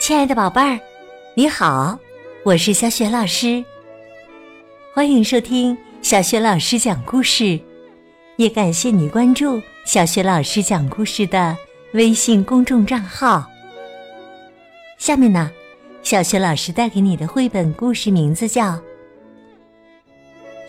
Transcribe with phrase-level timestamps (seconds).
[0.00, 0.80] 亲爱的宝贝儿，
[1.34, 1.96] 你好，
[2.42, 3.62] 我是小雪老师，
[4.94, 7.60] 欢迎收听小雪老师讲故事，
[8.36, 11.54] 也感谢你关注小雪老师讲故事的
[11.92, 13.44] 微信公众账号。
[14.96, 15.50] 下面呢，
[16.02, 18.72] 小雪老师带给你的绘本故事名字叫《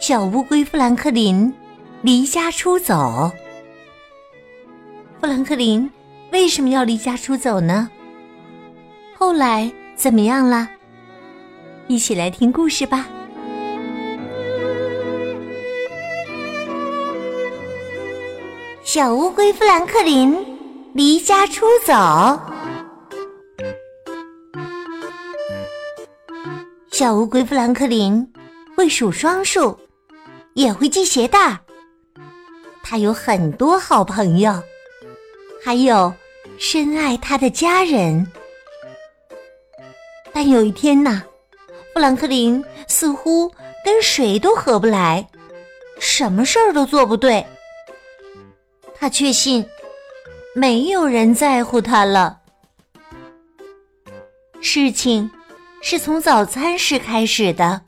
[0.01, 1.51] 小乌龟富兰克林
[2.01, 2.93] 离家出走》。
[5.21, 5.89] 富兰克林
[6.33, 7.89] 为什么要离家出走呢？
[9.21, 10.67] 后来怎么样了？
[11.85, 13.07] 一起来听故事吧。
[18.83, 20.35] 小乌龟富兰克林
[20.95, 21.93] 离家出走。
[26.89, 28.27] 小乌龟富兰克林
[28.75, 29.77] 会数双数，
[30.55, 31.59] 也会系鞋带。
[32.81, 34.51] 他有很多好朋友，
[35.63, 36.11] 还有
[36.57, 38.25] 深爱他的家人。
[40.43, 41.21] 但有一天呐，
[41.93, 43.47] 富兰克林似乎
[43.85, 45.23] 跟谁都合不来，
[45.99, 47.45] 什么事儿都做不对。
[48.95, 49.63] 他确信
[50.55, 52.39] 没有人在乎他了。
[54.61, 55.29] 事情
[55.79, 57.79] 是从早餐时开始的。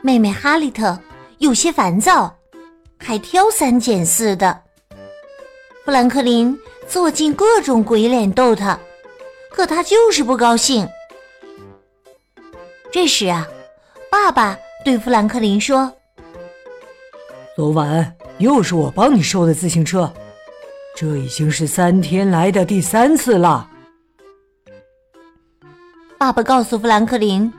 [0.00, 0.96] 妹妹哈利特
[1.38, 2.32] 有些烦躁，
[3.00, 4.62] 还挑三拣四的。
[5.84, 8.78] 富兰克林做尽各种鬼脸逗他。
[9.58, 10.88] 可他就是不高兴。
[12.92, 13.44] 这时啊，
[14.08, 15.92] 爸爸对富兰克林说
[17.56, 20.14] ：“昨晚又是我帮你收的自行车，
[20.94, 23.68] 这已经是三天来的第三次了。”
[26.16, 27.52] 爸爸告诉富兰克林，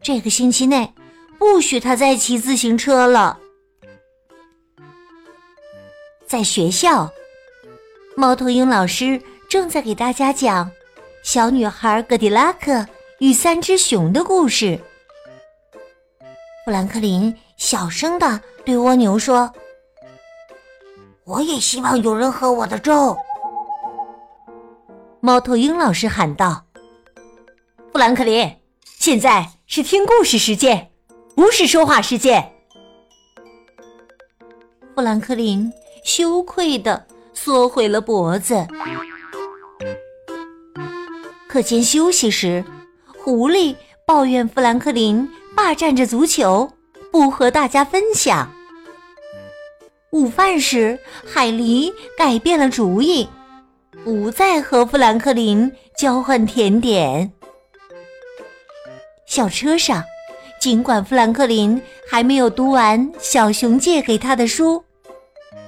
[0.00, 0.94] 这个星期内
[1.38, 3.38] 不许他再骑自行车了。
[6.26, 7.12] 在学校，
[8.16, 10.70] 猫头鹰老师正在给大家讲。
[11.22, 12.84] 小女孩格迪拉克
[13.18, 14.78] 与三只熊的故事。
[16.64, 19.52] 富兰克林小声的对蜗牛说
[21.24, 23.16] ：“我也希望有人喝我的粥。”
[25.20, 26.64] 猫头鹰老师喊道
[27.92, 30.90] ：“富兰克林，现在是听故事时间，
[31.36, 32.52] 不是说话时间。”
[34.94, 35.72] 富兰克林
[36.04, 38.66] 羞愧的缩回了脖子。
[41.52, 42.64] 课间休息时，
[43.06, 43.76] 狐狸
[44.06, 46.72] 抱怨富兰克林霸占着足球，
[47.10, 48.50] 不和大家分享。
[50.12, 50.98] 午饭时，
[51.30, 53.28] 海狸改变了主意，
[54.02, 57.30] 不再和富兰克林交换甜点。
[59.26, 60.02] 校车上，
[60.58, 61.78] 尽管富兰克林
[62.10, 64.82] 还没有读完小熊借给他的书，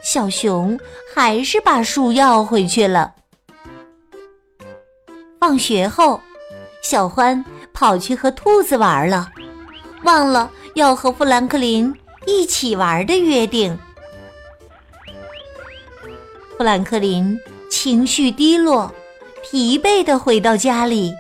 [0.03, 0.81] 小熊
[1.15, 3.17] 还是把书要回去了。
[5.47, 6.19] 放学后，
[6.81, 7.45] 小欢
[7.75, 9.29] 跑去和兔子玩了，
[10.03, 11.95] 忘了要和富兰克林
[12.25, 13.79] 一起玩的约定。
[16.57, 17.39] 富兰克林
[17.71, 18.91] 情绪低落，
[19.43, 21.13] 疲惫的回到家里，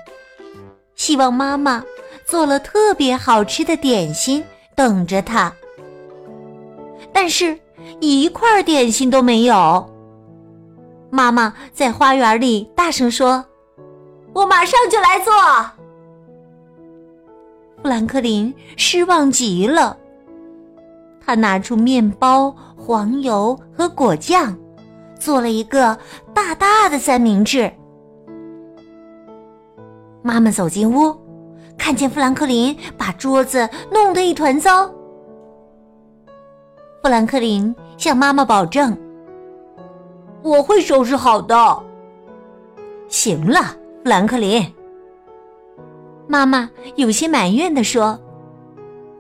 [0.96, 1.84] 希望妈妈
[2.24, 4.42] 做了特别好吃的点心
[4.74, 5.52] 等着他，
[7.12, 7.58] 但是
[8.00, 9.86] 一块点心都没有。
[11.10, 13.44] 妈妈在花园里大声说。
[14.34, 15.32] 我马上就来做。
[17.80, 19.96] 富兰克林失望极了，
[21.24, 24.56] 他拿出面包、黄油和果酱，
[25.18, 25.96] 做了一个
[26.34, 27.72] 大大的三明治。
[30.22, 31.14] 妈妈走进屋，
[31.78, 34.90] 看见富兰克林把桌子弄得一团糟。
[37.02, 38.96] 富兰克林向妈妈保证
[40.42, 41.82] ：“我会收拾好的。”
[43.08, 43.76] 行了。
[44.04, 44.70] 富兰克林，
[46.28, 48.20] 妈妈有些埋怨的说：“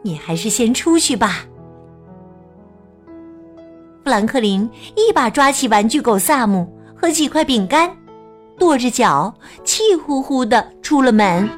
[0.04, 1.46] 你还是先出去吧。”
[4.04, 7.96] 富兰克林一把抓起玩具狗萨姆和几块饼干，
[8.58, 11.48] 跺着脚，气呼呼的出了门。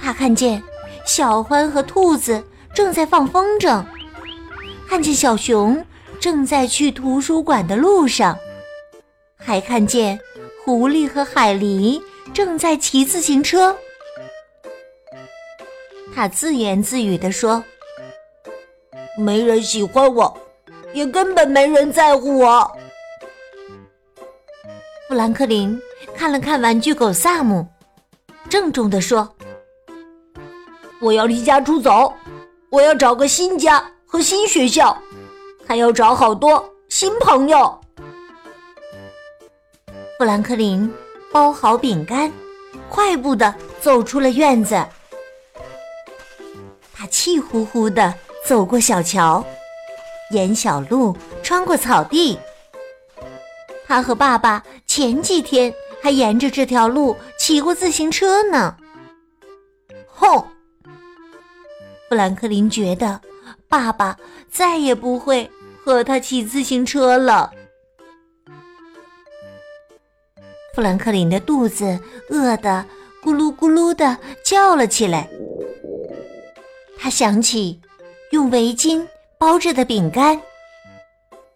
[0.00, 0.62] 他看见
[1.04, 2.42] 小欢和兔子
[2.72, 3.84] 正在放风筝，
[4.88, 5.84] 看见小熊
[6.18, 8.34] 正在去图书馆的路上，
[9.36, 10.18] 还看见。
[10.64, 12.02] 狐狸和海狸
[12.32, 13.76] 正在骑自行车，
[16.14, 17.62] 他自言自语地说
[19.18, 20.34] ：“没人喜欢我，
[20.94, 22.70] 也根本没人在乎我。”
[25.06, 25.78] 富兰克林
[26.16, 27.66] 看了看玩具狗萨姆，
[28.48, 29.36] 郑重地说
[30.98, 32.10] ：“我要离家出走，
[32.70, 34.96] 我要找个新家和新学校，
[35.66, 37.78] 还要找好多新朋友。”
[40.16, 40.90] 富兰克林
[41.32, 42.30] 包好饼干，
[42.88, 44.86] 快步的走出了院子。
[46.92, 48.14] 他气呼呼的
[48.46, 49.44] 走过小桥，
[50.30, 52.38] 沿小路穿过草地。
[53.86, 58.76] 他和爸爸前几天还沿着这条路骑过自行车呢。
[60.06, 60.46] 哼！
[62.08, 63.20] 富兰克林觉得
[63.68, 64.16] 爸爸
[64.48, 65.50] 再也不会
[65.84, 67.52] 和他骑自行车了。
[70.74, 72.00] 富兰克林的肚子
[72.30, 72.84] 饿得
[73.22, 75.28] 咕噜咕噜的叫了起来。
[76.98, 77.80] 他想起
[78.32, 79.06] 用围巾
[79.38, 80.40] 包着的饼干，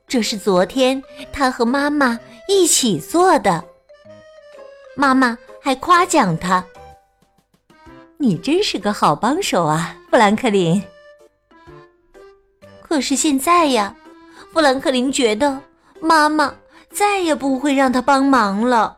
[0.06, 3.64] 这是昨天他和妈妈一起做的。
[4.94, 6.64] 妈妈还夸奖他
[8.18, 10.82] ：“你真是个好帮手啊，富兰克林。”
[12.82, 13.96] 可是现在呀，
[14.52, 15.60] 富兰克林觉得
[16.00, 16.54] 妈妈
[16.90, 18.97] 再也不会让他帮忙了。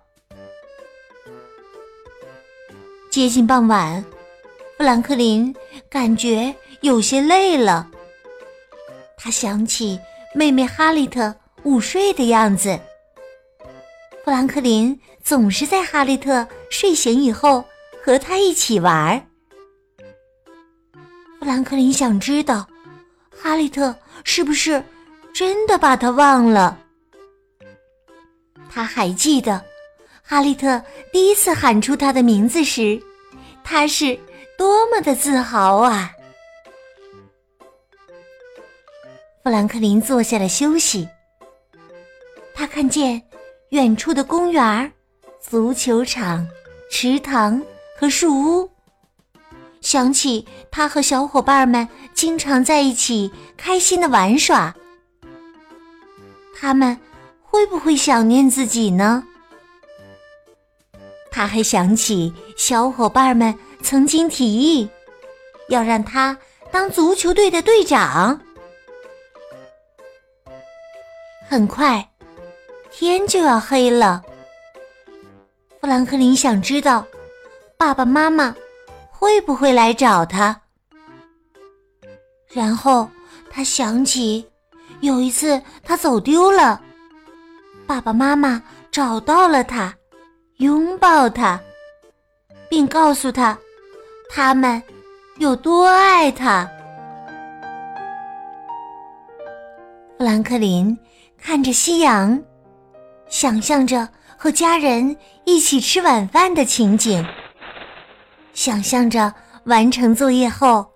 [3.10, 4.04] 接近傍晚，
[4.78, 5.52] 富兰克林
[5.88, 7.90] 感觉有些累了。
[9.16, 9.98] 他想起
[10.32, 11.34] 妹妹哈利特
[11.64, 12.78] 午睡的样子。
[14.24, 17.64] 富兰克林总是在哈利特睡醒以后
[18.00, 19.28] 和他一起玩。
[21.40, 22.68] 富兰克林想知道，
[23.36, 23.92] 哈利特
[24.22, 24.84] 是不是
[25.34, 26.78] 真的把他忘了？
[28.70, 29.68] 他还记得。
[30.30, 30.80] 哈利特
[31.12, 33.02] 第一次喊出他的名字时，
[33.64, 34.16] 他是
[34.56, 36.12] 多么的自豪啊！
[39.42, 41.08] 富兰克林坐下来休息。
[42.54, 43.20] 他看见
[43.70, 44.92] 远处的公园、
[45.40, 46.46] 足球场、
[46.92, 47.60] 池塘
[47.98, 48.70] 和树屋，
[49.80, 54.76] 想起他和小伙伴们经常在一起开心的玩耍。
[56.56, 56.96] 他们
[57.42, 59.24] 会不会想念自己呢？
[61.30, 64.88] 他还想起小伙伴们曾经提议，
[65.68, 66.36] 要让他
[66.70, 68.40] 当足球队的队长。
[71.48, 72.08] 很快，
[72.90, 74.22] 天就要黑了。
[75.80, 77.06] 富兰克林想知道，
[77.76, 78.54] 爸爸妈妈
[79.10, 80.60] 会不会来找他。
[82.52, 83.08] 然后
[83.50, 84.44] 他想起，
[85.00, 86.80] 有一次他走丢了，
[87.86, 89.94] 爸爸妈妈找到了他。
[90.60, 91.58] 拥抱他，
[92.68, 93.58] 并告诉他，
[94.28, 94.82] 他们
[95.38, 96.70] 有多爱他。
[100.18, 100.94] 富兰克林
[101.38, 102.38] 看着夕阳，
[103.26, 105.16] 想象着和家人
[105.46, 107.26] 一起吃晚饭的情景，
[108.52, 109.32] 想象着
[109.64, 110.86] 完成作业后，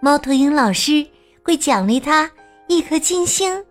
[0.00, 1.06] 猫头鹰老师
[1.44, 2.28] 会奖励他
[2.66, 3.64] 一颗金星，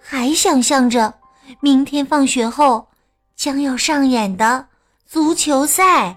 [0.00, 1.12] 还想象着
[1.60, 2.88] 明天放学后。
[3.36, 4.66] 将要上演的
[5.04, 6.16] 足球赛，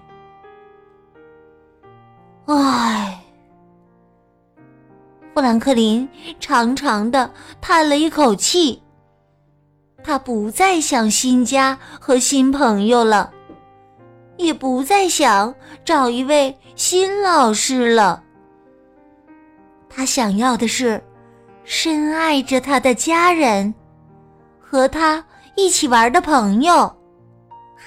[2.46, 3.20] 唉，
[5.34, 6.08] 富兰克林
[6.40, 7.30] 长长的
[7.60, 8.82] 叹了一口气。
[10.02, 13.30] 他不再想新家和新朋友了，
[14.36, 15.54] 也不再想
[15.84, 18.22] 找一位新老师了。
[19.90, 21.02] 他想要的是
[21.64, 23.74] 深爱着他的家人，
[24.60, 25.22] 和他
[25.56, 26.97] 一起玩的朋友。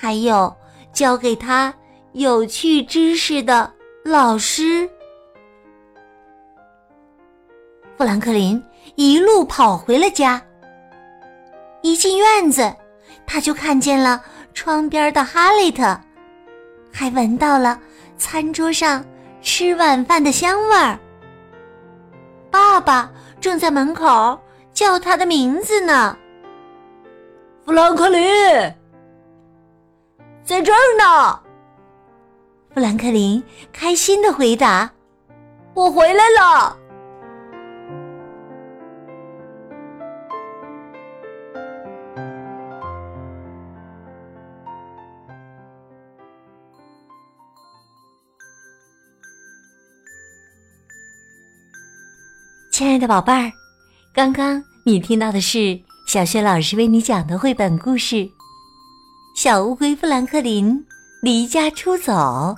[0.02, 0.52] 还有
[0.92, 1.72] 教给他
[2.14, 3.72] 有趣知识的
[4.04, 4.90] 老师。
[7.96, 8.60] 富兰克林
[8.96, 10.42] 一路跑回了家。
[11.84, 12.76] 一进院子，
[13.28, 14.20] 他就看见了
[14.56, 15.96] 窗边的哈利特，
[16.92, 17.80] 还闻到了
[18.18, 19.06] 餐桌上
[19.44, 20.98] 吃晚饭的香味儿。
[22.50, 24.40] 爸爸正在门口
[24.74, 26.18] 叫他的名字呢，
[27.64, 28.81] 富兰克林。
[30.44, 31.40] 在这儿呢，
[32.74, 34.92] 富兰克林开心的回答
[35.74, 36.78] ：“我回来了。”
[52.72, 53.52] 亲爱的宝贝儿，
[54.14, 58.28] 刚刚你听到的是小雪老师为你讲的绘本故事。
[59.44, 60.86] 小乌龟富兰克林
[61.24, 62.56] 离家出走，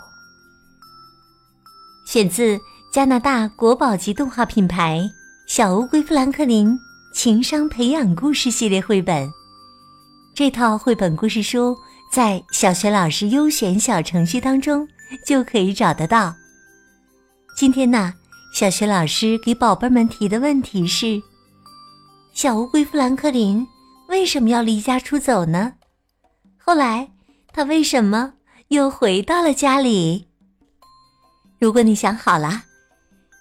[2.06, 2.60] 选自
[2.92, 5.00] 加拿大国宝级动画品牌
[5.48, 6.78] 《小乌龟富兰克林
[7.14, 9.26] 情商培养故事系列绘本》。
[10.36, 11.74] 这套绘本故事书
[12.12, 14.86] 在小学老师优选小程序当中
[15.26, 16.36] 就可以找得到。
[17.56, 18.14] 今天呢，
[18.54, 21.22] 小学老师给宝贝们提的问题是：
[22.34, 23.66] 小乌龟富兰克林
[24.10, 25.76] 为什么要离家出走呢？
[26.66, 27.10] 后来，
[27.52, 28.36] 他为什么
[28.70, 30.30] 又回到了家里？
[31.60, 32.64] 如果你想好了，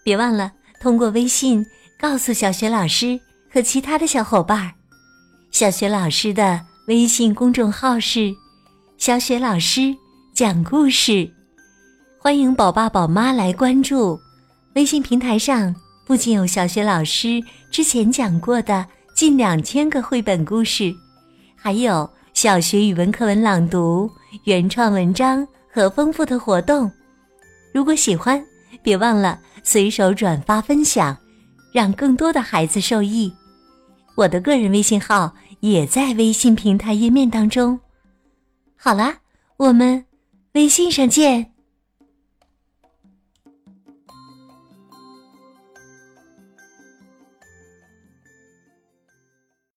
[0.02, 0.50] 别忘了
[0.80, 1.64] 通过微信
[2.00, 4.72] 告诉小雪老师和其他的小伙伴。
[5.52, 8.34] 小雪老师的微信公众号是
[8.98, 9.94] “小雪老师
[10.34, 11.32] 讲故事”，
[12.18, 14.20] 欢迎宝爸宝妈来关注。
[14.74, 15.72] 微信平台上
[16.04, 20.92] 不仅有小雪老师之前讲过的近两千个绘本故事，
[21.54, 22.10] 还有
[22.42, 24.10] 小学语文课文朗读、
[24.46, 26.90] 原创文章和丰富的活动。
[27.72, 28.44] 如果喜欢，
[28.82, 31.16] 别忘了随手转发分享，
[31.72, 33.32] 让更多的孩子受益。
[34.16, 37.78] 我的个人微信号也在微信平台页面当中。
[38.74, 39.18] 好啦，
[39.56, 40.04] 我们
[40.54, 41.51] 微信上见。